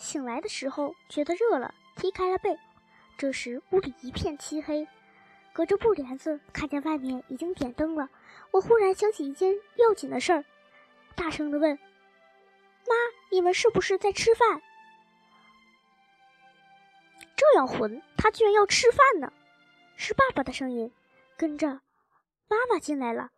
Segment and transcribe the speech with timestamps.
[0.00, 2.58] 醒来的时候觉得热了，踢开了被。
[3.18, 4.88] 这时屋里一片漆黑，
[5.52, 8.08] 隔着布帘子看见外面已经点灯了。
[8.50, 10.42] 我忽然想起一件要紧的事儿，
[11.14, 11.78] 大声的问
[12.88, 12.94] ：“妈，
[13.30, 14.62] 你们是不是在吃饭？”
[17.36, 19.30] 这样混，他居然要吃饭呢！
[19.96, 20.90] 是爸爸的声音，
[21.36, 21.68] 跟着
[22.48, 23.28] 妈妈进来了，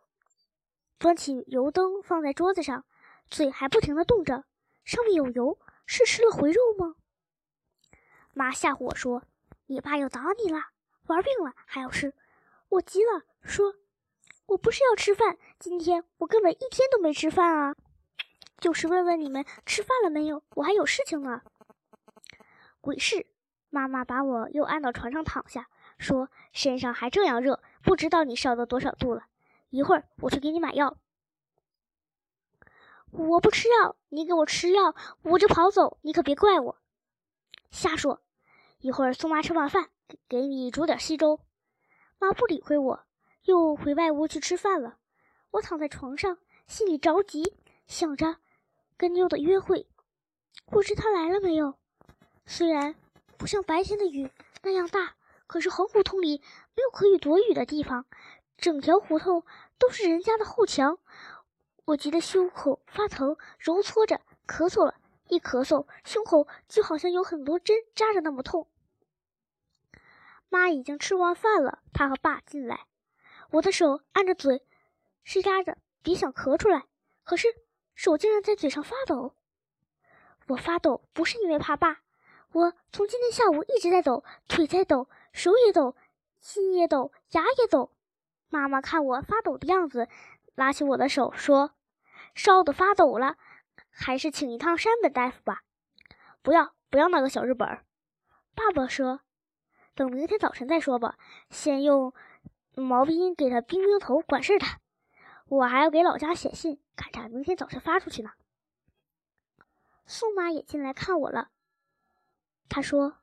[0.97, 2.85] 端起油灯放在桌子上，
[3.29, 4.45] 嘴还不停的动着，
[4.85, 6.95] 上面有油，是吃了回肉吗？
[8.33, 9.23] 妈吓唬我说
[9.67, 10.59] ：“你爸要打你了，
[11.07, 12.13] 玩病了还要吃。”
[12.69, 13.75] 我急了，说
[14.47, 17.75] ：“我不是要吃饭，今天我根本一天都没吃饭啊，
[18.59, 21.41] 就是问问你们吃饭了没有，我还有事情呢。”
[22.81, 23.27] 鬼事！
[23.69, 25.67] 妈妈把我又按到床上躺下。
[25.99, 29.25] 说身上还这样热，不知道你烧到多少度了。
[29.69, 30.97] 一会儿我去给你买药。
[33.15, 35.99] 我不吃药，你给我吃药，我就跑走。
[36.01, 36.77] 你可别怪我。
[37.69, 38.21] 瞎说。
[38.79, 39.89] 一会儿送妈吃完饭，
[40.27, 41.39] 给你煮点稀粥。
[42.19, 43.05] 妈不理会我，
[43.43, 44.97] 又回外屋去吃饭了。
[45.51, 47.55] 我躺在床上，心里着急，
[47.85, 48.37] 想着
[48.97, 49.87] 跟妞的约会。
[50.65, 51.75] 不知她来了没有？
[52.45, 52.95] 虽然
[53.37, 54.29] 不像白天的雨
[54.63, 55.15] 那样大。
[55.45, 56.41] 可是横胡同里
[56.73, 58.07] 没有可以躲雨的地方，
[58.57, 59.43] 整条胡同
[59.77, 60.97] 都是人家的后墙。
[61.85, 64.95] 我急得胸口发疼，揉搓着咳嗽了，
[65.27, 68.67] 一咳嗽，胸口就好像有很多针扎着那么痛。
[70.47, 72.87] 妈已经吃完饭了，她和爸进来，
[73.51, 74.65] 我的手按着嘴，
[75.23, 76.85] 是压着，别想咳出来，
[77.23, 77.47] 可是
[77.95, 79.35] 手竟然在嘴上发抖。
[80.47, 82.01] 我发抖不是因为怕爸，
[82.51, 85.09] 我从今天下午一直在抖，腿在抖。
[85.31, 85.95] 手也抖，
[86.39, 87.91] 心也抖，牙也抖。
[88.49, 90.07] 妈妈看我发抖的样子，
[90.55, 91.73] 拉起我的手说
[92.35, 93.37] ：“烧得发抖了，
[93.89, 95.63] 还是请一趟山本大夫吧。”
[96.41, 97.67] 不要，不要那个小日本。
[98.53, 99.21] 爸爸说
[99.95, 101.17] ：“等明天早晨再说吧，
[101.49, 102.13] 先用
[102.75, 104.65] 毛巾给他冰冰头，管事的。
[105.47, 108.31] 我还要给老家写信，赶着明天早晨发出去呢。”
[110.05, 111.49] 宋妈也进来看我了，
[112.69, 113.17] 她说。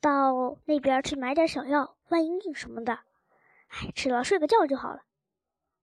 [0.00, 3.00] 到那边去买点小药，万应应什么的。
[3.68, 5.02] 哎，吃了睡个觉就好了。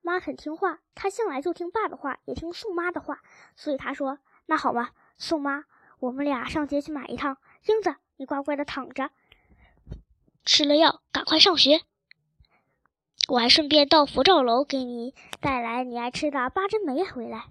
[0.08, 3.20] 妈很听话，她向来就听爸的话，也听宋妈的话，
[3.58, 5.66] 所以她说：“那好吧，宋妈，
[6.00, 7.36] 我们俩上街去买一趟。
[7.66, 9.10] 英子，你乖乖的躺着，
[10.46, 11.82] 吃了药赶快上学。
[13.28, 17.48] 我还顺便到佛照楼给你带来你爱吃的八珍梅回来。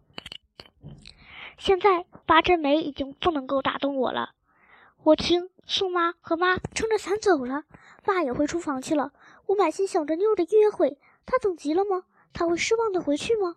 [1.58, 4.32] 现在八珍梅已经不能够打动我了。”
[5.04, 7.64] 我听宋妈和妈撑着伞走了，
[8.02, 9.12] 爸也回厨房去了。
[9.46, 12.04] 我满心想着妞的约会，他等急了吗？
[12.36, 13.54] 他会失望的回去吗？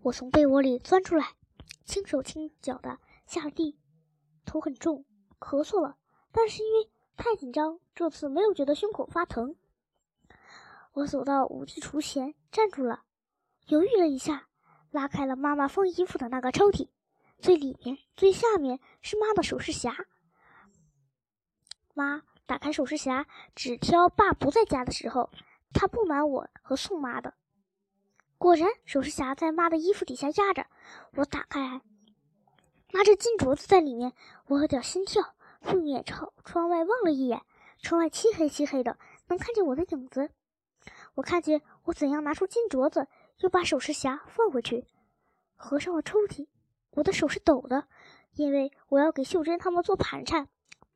[0.00, 1.34] 我从被窝里钻出来，
[1.84, 3.78] 轻手轻脚的下地，
[4.46, 5.04] 头很重，
[5.38, 5.98] 咳嗽了，
[6.32, 9.54] 但是因为太紧张，这次没有觉得胸口发疼。
[10.94, 13.02] 我走到武器橱前，站住了，
[13.66, 14.48] 犹豫了一下，
[14.90, 16.88] 拉开了妈妈放衣服的那个抽屉。
[17.38, 20.06] 最里面、最下面是妈的首饰匣。
[21.92, 25.28] 妈打开首饰匣，只挑爸不在家的时候，
[25.72, 27.34] 他不瞒我和宋妈的。
[28.38, 30.66] 果然，首饰匣在妈的衣服底下压着。
[31.14, 31.80] 我打开，
[32.92, 34.12] 拿着金镯子在里面，
[34.46, 37.42] 我有点心跳，顺眼朝窗外望了一眼，
[37.78, 40.30] 窗外漆黑漆黑的，能看见我的影子。
[41.14, 44.86] 我看见我怎样拿出金镯子，又把首饰匣放回去，
[45.54, 46.46] 合上了抽屉。
[46.90, 47.88] 我的手是抖的，
[48.34, 50.48] 因为我要给秀珍他们做盘缠。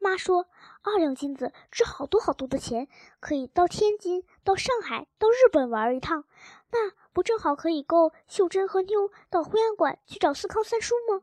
[0.03, 0.49] 妈说，
[0.83, 2.89] 二两金子值好多好多的钱，
[3.21, 6.25] 可以到天津、到上海、到日本玩一趟，
[6.73, 11.23] 那不正好可以够秀珍和妞到灰安馆去找四康三叔吗？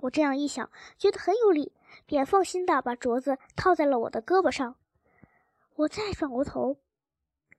[0.00, 1.72] 我这样一想，觉得很有理，
[2.06, 4.76] 便放心的把镯子套在了我的胳膊上。
[5.74, 6.78] 我再转过头，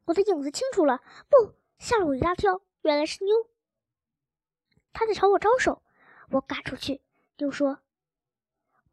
[0.05, 3.35] 我的影子清楚了，不，吓了我一大跳，原来是妞，
[4.93, 5.83] 她在朝我招手。
[6.31, 7.01] 我赶出去，
[7.37, 7.79] 又说：“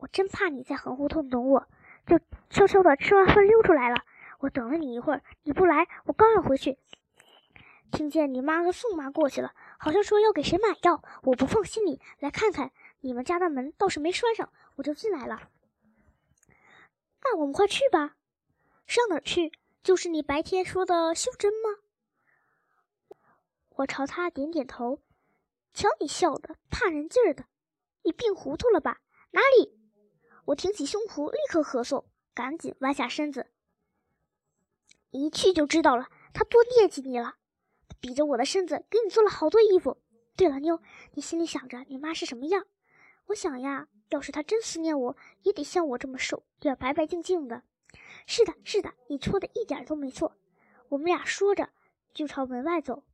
[0.04, 1.66] 我真怕你在横胡同等我，
[2.06, 2.20] 就
[2.50, 4.04] 悄悄的吃完饭溜出来了。
[4.40, 6.76] 我等了你一会儿，你不来，我刚要回去，
[7.90, 12.70] 听见你妈和宋妈过去了，好像说要给谁买药，我不放心你，来看看
[13.00, 15.48] 你们家的门倒是没拴上，我就进来了。
[17.22, 18.14] 那我们快去吧，
[18.86, 19.52] 上哪儿去？
[19.82, 21.80] 就是你白天说的秀珍吗？”
[23.76, 25.00] 我朝他点点头。
[25.72, 27.46] 瞧你笑的，怕人劲儿的，
[28.02, 29.00] 你病糊涂了吧？
[29.30, 29.80] 哪里？
[30.46, 32.04] 我挺起胸脯，立刻咳嗽，
[32.34, 33.46] 赶紧弯下身子。
[35.10, 37.36] 一去就知道了，他多惦记你了，
[38.00, 40.00] 比着我的身子给你做了好多衣服。
[40.36, 40.80] 对了，妞，
[41.12, 42.66] 你心里想着你妈是什么样？
[43.26, 47.62] 我想呀，要是她真思念我，也得像我这么瘦，脸白白净净的。
[48.26, 50.36] 是的，是的，你说的一点都没错。
[50.88, 51.70] 我们俩说着，
[52.12, 53.04] 就朝门外走。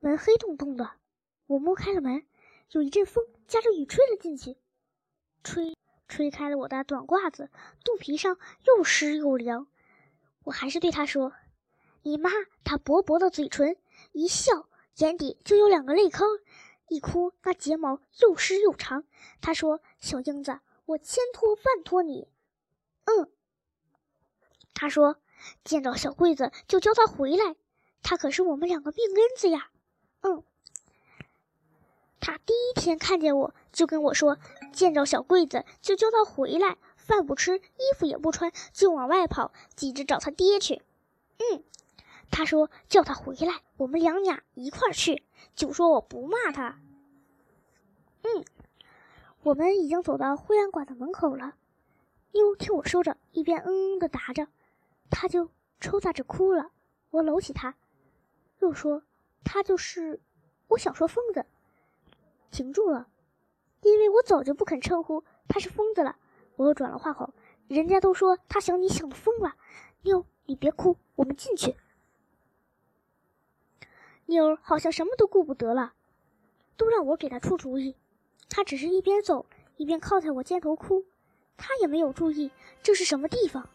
[0.00, 0.92] 门黑洞洞的，
[1.46, 2.26] 我摸开了门，
[2.70, 4.56] 有一阵风夹着雨吹了进去，
[5.44, 5.76] 吹
[6.08, 7.50] 吹开了我的短褂子，
[7.84, 9.68] 肚皮上又湿又凉。
[10.42, 11.32] 我还是对他说
[12.02, 12.30] ：“你妈，
[12.64, 13.76] 她薄薄的嘴唇，
[14.12, 16.26] 一笑眼底就有两个泪坑，
[16.88, 19.04] 一哭那睫毛又湿又长。”
[19.40, 22.26] 她说：“小英子，我千托万托你。”
[23.04, 23.30] 嗯。
[24.74, 25.18] 他说
[25.62, 27.54] ：“见到小桂子就叫他回来，
[28.02, 29.70] 他可是我们两个命根子呀。”
[30.22, 30.42] 嗯。
[32.20, 34.38] 他第一天看见我就跟我说
[34.74, 40.80] ：“见着小桂子就叫他回来。”饭不吃，衣服也不穿，就往外跑，急着找他爹去。
[41.36, 41.62] 嗯，
[42.30, 45.22] 他说叫他回来，我们两俩一块儿去，
[45.54, 46.80] 就说我不骂他。
[48.22, 48.44] 嗯，
[49.42, 51.56] 我们已经走到灰暗馆的门口了。
[52.32, 54.48] 妞听我说着，一边嗯嗯的答着，
[55.10, 55.50] 他就
[55.80, 56.70] 抽打着哭了。
[57.10, 57.74] 我搂起他，
[58.60, 59.02] 又说
[59.44, 60.22] 他就是……
[60.68, 61.44] 我想说疯子，
[62.50, 63.08] 停住了，
[63.84, 66.16] 因为我早就不肯称呼他是疯子了。
[66.56, 67.34] 我又转了话口，
[67.68, 69.54] 人家都说他想你想疯了。
[70.02, 71.76] 妞，你别哭，我们进去。
[74.26, 75.92] 妞好像什么都顾不得了，
[76.76, 77.96] 都让我给他出主意。
[78.48, 79.46] 他只是一边走
[79.76, 81.04] 一边靠在我肩头哭，
[81.56, 82.50] 他也没有注意
[82.82, 83.68] 这是什么地方。